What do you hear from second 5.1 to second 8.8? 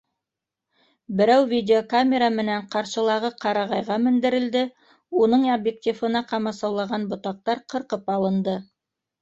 уның объективына ҡамасаулаған ботаҡтар ҡырҡып алынды.